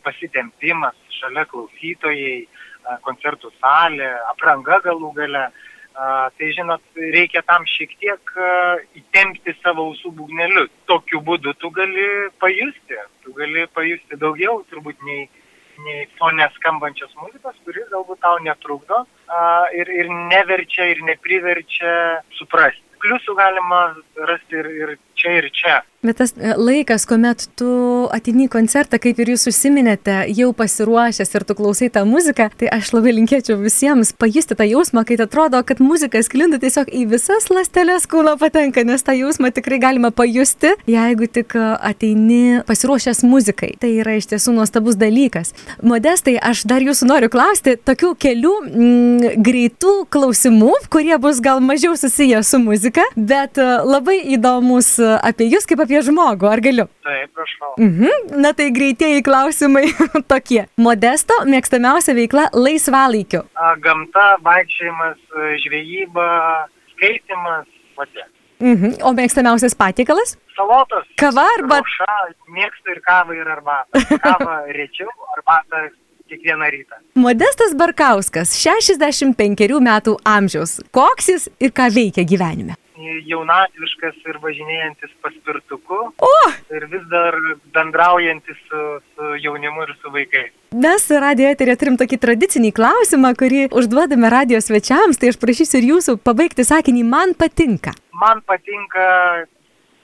pasitempimas, 0.02 0.98
šalia 1.20 1.46
klausytojai, 1.50 2.36
koncertų 3.06 3.52
salė, 3.58 4.10
apranga 4.32 4.80
galų 4.84 5.14
gale. 5.16 5.48
Tai 5.98 6.48
žinot, 6.54 6.82
reikia 6.94 7.42
tam 7.42 7.64
šiek 7.66 7.94
tiek 7.98 8.30
įtempti 9.00 9.54
savo 9.58 9.88
ausų 9.90 10.12
būgnelius. 10.14 10.70
Tokiu 10.86 11.18
būdu 11.26 11.54
tu 11.58 11.70
gali 11.74 12.06
pajusti, 12.38 13.00
tu 13.24 13.34
gali 13.34 13.66
pajusti 13.74 14.18
daugiau 14.18 14.62
turbūt 14.70 15.02
nei 15.06 15.26
nei 15.84 16.08
fone 16.18 16.48
skambančios 16.56 17.14
muzikos, 17.22 17.56
kuri 17.64 17.84
galbūt 17.92 18.20
tau 18.24 18.38
netrukdo 18.44 19.04
ir, 19.76 19.90
ir 20.00 20.10
neverčia 20.32 20.90
ir 20.92 21.02
nepriverčia 21.06 21.94
suprasti. 22.38 22.84
Pliusų 22.98 23.36
galima 23.38 23.82
rasti 24.26 24.58
ir, 24.58 24.68
ir 24.74 24.94
čia 25.14 25.36
ir 25.38 25.50
čia. 25.54 25.76
Bet 26.02 26.20
tas 26.20 26.30
e, 26.38 26.52
laikas, 26.54 27.02
kuomet 27.10 27.48
tu 27.58 27.68
atini 28.14 28.44
į 28.46 28.50
koncertą, 28.52 29.00
kaip 29.02 29.18
ir 29.18 29.32
jūs 29.32 29.48
užsiminėte, 29.50 30.28
jau 30.30 30.52
pasiruošęs 30.54 31.32
ir 31.34 31.44
tu 31.48 31.56
klausai 31.58 31.88
tą 31.90 32.04
muziką, 32.06 32.44
tai 32.54 32.68
aš 32.70 32.92
labai 32.94 33.16
linkėčiau 33.16 33.56
visiems 33.58 34.12
pajusti 34.14 34.54
tą 34.54 34.62
jausmą, 34.68 35.02
kai 35.08 35.16
atrodo, 35.18 35.58
kad 35.66 35.82
muzika 35.82 36.22
sklinda 36.22 36.60
tiesiog 36.62 36.92
į 36.94 37.02
visas 37.10 37.48
lastelės 37.50 38.06
kūno 38.06 38.36
patenka, 38.38 38.84
nes 38.86 39.02
tą 39.02 39.16
jausmą 39.18 39.50
tikrai 39.56 39.80
galima 39.82 40.12
pajusti, 40.14 40.70
jeigu 40.86 41.26
tik 41.26 41.56
ateini 41.58 42.62
pasiruošęs 42.68 43.24
muzikai. 43.26 43.72
Tai 43.82 43.90
yra 43.90 44.14
iš 44.20 44.30
tiesų 44.30 44.54
nuostabus 44.54 45.00
dalykas. 45.02 45.50
Modestai, 45.82 46.36
aš 46.38 46.62
dar 46.70 46.86
jūsų 46.86 47.10
noriu 47.10 47.32
klausti 47.34 47.74
tokių 47.74 48.12
kelių 48.22 48.54
mm, 48.68 49.42
greitų 49.42 49.96
klausimų, 50.14 50.70
kurie 50.94 51.18
bus 51.18 51.42
gal 51.42 51.58
mažiau 51.58 51.98
susiję 51.98 52.46
su 52.46 52.62
muzika, 52.62 53.02
bet 53.18 53.58
labai 53.58 54.20
įdomus 54.38 54.94
apie 55.02 55.50
jūs 55.50 55.66
kaip 55.66 55.87
apie 55.87 55.87
žmogų, 56.04 56.48
ar 56.50 56.62
galiu? 56.64 56.86
Taip, 57.06 57.30
prašau. 57.36 57.74
Mhm. 57.80 58.40
Na 58.42 58.52
tai 58.56 58.70
greitieji 58.74 59.24
klausimai 59.26 59.86
tokie. 60.32 60.64
Modesto 60.80 61.36
mėgstamiausia 61.48 62.14
veikla 62.18 62.48
laisvalaikiu. 62.54 63.44
Gamta, 63.84 64.26
vaikščiojimas, 64.46 65.20
žvejyba, 65.64 66.28
skaitimas, 66.94 67.70
pati. 67.98 68.26
Mhm. 68.58 68.98
O 69.06 69.14
mėgstamiausias 69.14 69.76
patiekalas? 69.78 70.34
Salotos. 70.58 71.06
Kava 71.20 71.46
arba... 71.58 71.78
Ruša, 71.84 72.18
mėgstu 72.50 72.96
ir 72.96 73.00
kavą, 73.04 73.36
ir 73.38 73.46
arbatą. 73.54 74.02
Kavą 74.24 74.58
rečiau, 74.78 75.10
arbatą 75.36 75.86
kiekvieną 76.28 76.70
rytą. 76.74 76.98
Modestas 77.14 77.72
Barkauskas, 77.78 78.56
65 78.58 79.64
metų 79.80 80.18
amžiaus. 80.26 80.78
Koks 80.92 81.30
jis 81.32 81.48
ir 81.62 81.72
ką 81.72 81.88
veikia 81.94 82.26
gyvenime? 82.28 82.76
Jaunatviškas 83.28 84.16
ir 84.28 84.38
važinėjantis 84.42 85.12
paspirtuku. 85.24 85.98
O! 86.24 86.30
Ir 86.74 86.86
vis 86.92 87.04
dar 87.12 87.36
bendraujantis 87.74 88.58
su, 88.68 88.82
su 89.14 89.30
jaunimu 89.44 89.86
ir 89.86 89.94
su 90.02 90.12
vaikais. 90.14 90.50
Mes 90.84 91.06
radijo 91.24 91.52
eterė 91.54 91.76
turim 91.80 91.96
tokį 92.00 92.18
tradicinį 92.24 92.72
klausimą, 92.76 93.32
kurį 93.38 93.68
užduodame 93.72 94.30
radio 94.32 94.60
svečiams, 94.60 95.20
tai 95.20 95.32
aš 95.32 95.38
prašysiu 95.40 95.80
ir 95.80 95.88
jūsų 95.94 96.18
pabaigti 96.24 96.66
sakinį 96.68 97.06
man 97.08 97.32
patinka. 97.38 97.94
Man 98.18 98.42
patinka 98.46 99.06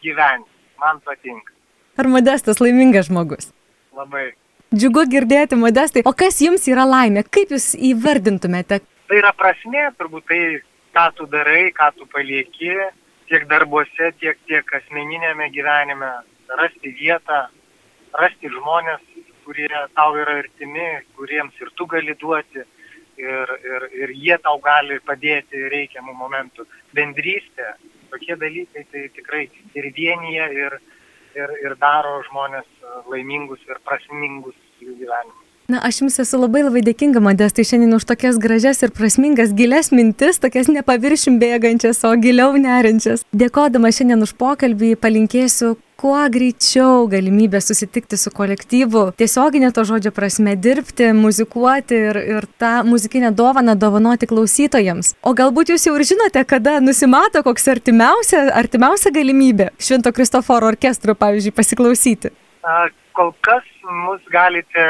gyventi, 0.04 0.48
man 0.80 1.02
patinka. 1.04 1.52
Ar 2.00 2.08
modestas 2.10 2.62
laimingas 2.62 3.10
žmogus? 3.10 3.52
Labai. 3.94 4.32
Džiugu 4.74 5.04
girdėti, 5.06 5.54
modestai. 5.58 6.02
O 6.08 6.12
kas 6.16 6.40
jums 6.42 6.64
yra 6.66 6.86
laimė? 6.88 7.22
Kaip 7.30 7.52
jūs 7.54 7.74
įvardintumėte? 7.78 8.80
Tai 9.06 9.18
yra 9.20 9.30
prasmė, 9.36 9.84
turbūt 10.00 10.24
tai 10.30 10.40
ką 10.94 11.08
tu 11.18 11.26
darai, 11.26 11.72
ką 11.74 11.90
tu 11.98 12.06
palieki, 12.12 12.72
tiek 13.28 13.48
darbuose, 13.50 14.12
tiek, 14.20 14.38
tiek 14.48 14.74
asmeninėme 14.78 15.50
gyvenime, 15.54 16.12
rasti 16.60 16.92
vietą, 17.00 17.46
rasti 18.20 18.50
žmonės, 18.52 19.02
kurie 19.44 19.68
tau 19.96 20.14
yra 20.16 20.38
artimi, 20.40 20.86
kuriems 21.18 21.58
ir 21.60 21.72
tu 21.76 21.86
gali 21.90 22.14
duoti, 22.20 22.64
ir, 23.18 23.52
ir, 23.72 23.88
ir 24.02 24.14
jie 24.14 24.38
tau 24.42 24.58
gali 24.62 24.98
padėti 25.06 25.68
reikiamų 25.72 26.14
momentų. 26.18 26.66
Bendrystė, 26.96 27.74
tokie 28.12 28.36
dalykai 28.40 28.84
tai 28.92 29.06
tikrai 29.16 29.44
ir 29.74 29.90
vienyje, 29.96 30.50
ir, 30.64 30.78
ir, 31.38 31.56
ir 31.64 31.76
daro 31.80 32.20
žmonės 32.30 32.68
laimingus 33.10 33.62
ir 33.68 33.80
prasmingus 33.86 34.58
jų 34.80 34.98
gyvenimus. 35.02 35.43
Na, 35.64 35.78
aš 35.80 36.02
jums 36.02 36.18
esu 36.20 36.36
labai 36.36 36.60
labai 36.60 36.82
dėkinga, 36.84 37.22
Modestai, 37.24 37.64
šiandien 37.64 37.96
už 37.96 38.04
tokias 38.04 38.36
gražias 38.36 38.82
ir 38.84 38.90
prasmingas, 38.92 39.54
gilias 39.56 39.88
mintis, 39.96 40.36
tokias 40.36 40.68
nepaviršim 40.68 41.38
bėgančias, 41.40 42.02
o 42.04 42.10
giliau 42.20 42.52
nerinčias. 42.60 43.24
Dėkodama 43.32 43.88
šiandien 43.88 44.26
už 44.26 44.34
pokalbį, 44.36 44.90
palinkėsiu 45.00 45.70
kuo 46.04 46.20
greičiau 46.28 47.08
galimybę 47.08 47.62
susitikti 47.64 48.20
su 48.20 48.28
kolektyvu, 48.36 49.06
tiesioginė 49.16 49.70
to 49.72 49.86
žodžio 49.88 50.12
prasme 50.12 50.52
dirbti, 50.52 51.14
muzikuoti 51.16 51.96
ir, 52.10 52.22
ir 52.36 52.48
tą 52.60 52.74
muzikinę 52.84 53.32
dovaną 53.32 53.72
dovanoti 53.80 54.28
klausytojams. 54.28 55.14
O 55.24 55.32
galbūt 55.32 55.72
jūs 55.72 55.88
jau 55.88 55.96
ir 55.96 56.04
žinote, 56.12 56.44
kada 56.44 56.76
nusimato 56.84 57.40
koks 57.46 57.70
artimiausia, 57.72 58.50
artimiausia 58.52 59.16
galimybė 59.16 59.72
Švento 59.80 60.12
Kristoforo 60.12 60.68
orkestro, 60.74 61.16
pavyzdžiui, 61.16 61.56
pasiklausyti. 61.56 62.36
A, 62.68 62.90
kol 63.16 63.32
kas 63.40 63.64
mus 63.84 64.22
galite 64.32 64.84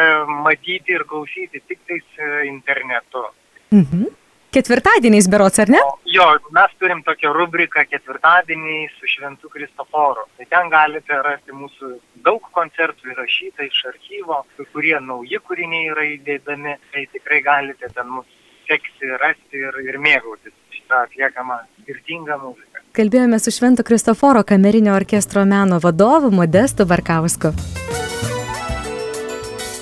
matyti 0.44 0.94
ir 0.96 1.06
klausyti 1.08 1.62
tik 1.68 1.80
tais 1.88 2.04
e, 2.18 2.46
internetu. 2.50 3.24
Mhm. 3.70 4.12
Ketvirtadieniais 4.54 5.26
berots, 5.26 5.58
ar 5.58 5.70
ne? 5.72 5.80
O, 5.82 5.96
jo, 6.06 6.24
mes 6.54 6.74
turim 6.78 7.00
tokią 7.02 7.32
rubriką 7.34 7.82
ketvirtadieniai 7.90 8.84
su 8.94 9.08
Šventu 9.10 9.50
Kristoforu. 9.50 10.28
Tai 10.38 10.46
ten 10.46 10.70
galite 10.70 11.18
rasti 11.26 11.50
mūsų 11.50 11.90
daug 12.26 12.46
koncertų 12.54 13.10
įrašyta 13.16 13.66
iš 13.66 13.80
archyvo, 13.90 14.44
kurie 14.70 14.94
nauji 15.02 15.42
kūriniai 15.48 15.90
yra 15.90 16.06
įdėdami. 16.12 16.76
Tai 16.94 17.04
tikrai 17.16 17.42
galite 17.42 17.90
ten 17.96 18.14
mus 18.14 18.30
sekti, 18.68 19.10
rasti 19.24 19.58
ir, 19.58 19.80
ir 19.90 19.98
mėgautis 19.98 20.54
šitą 20.76 21.02
atliekamą 21.08 21.58
skirtingą 21.82 22.38
muziką. 22.46 22.86
Kalbėjome 22.94 23.42
su 23.42 23.50
Švento 23.50 23.82
Kristoforo 23.82 24.46
kamerinio 24.46 24.94
orkestro 24.94 25.42
meno 25.44 25.82
vadovu 25.82 26.30
Modestu 26.30 26.86
Varkausku. 26.86 27.50